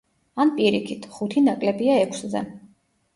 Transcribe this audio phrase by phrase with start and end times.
[0.43, 2.41] ან პირიქით, ხუთი ნაკლებია ექვსზე.